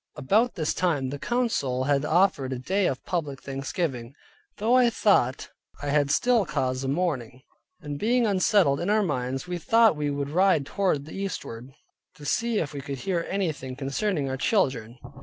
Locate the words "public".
3.05-3.43